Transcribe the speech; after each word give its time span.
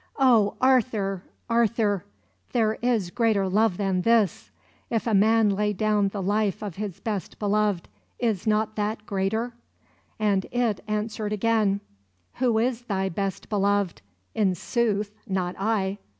"Oh, 0.17 0.55
Arthur, 0.59 1.21
Arthur; 1.47 2.05
there 2.53 2.73
is 2.81 3.11
greater 3.11 3.47
love 3.47 3.77
than 3.77 4.01
this! 4.01 4.49
If 4.89 5.05
a 5.05 5.13
man 5.13 5.51
lay 5.51 5.73
down 5.73 6.07
the 6.07 6.23
life 6.23 6.63
of 6.63 6.77
his 6.77 6.99
best 6.99 7.37
beloved, 7.37 7.87
is 8.17 8.47
not 8.47 8.75
that 8.77 9.05
greater?" 9.05 9.53
And 10.17 10.47
It 10.51 10.79
answered 10.87 11.33
again: 11.33 11.81
"Who 12.37 12.57
is 12.57 12.81
thy 12.85 13.09
best 13.09 13.47
beloved? 13.47 14.01
In 14.33 14.55
sooth, 14.55 15.13
not 15.27 15.55
I." 15.59 15.99